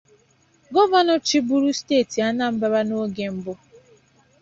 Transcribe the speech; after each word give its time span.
gọvanọ 0.73 1.15
chịbụrụ 1.27 1.69
steeti 1.79 2.17
Anambra 2.29 2.79
n'oge 2.87 3.25
mbụ 3.35 3.53